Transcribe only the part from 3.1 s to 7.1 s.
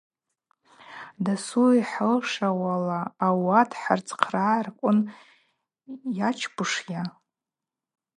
ауат хӏырцхърыгӏарквын йачпушйа?